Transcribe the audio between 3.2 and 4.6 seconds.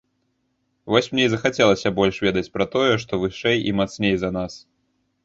вышэй і мацней за нас.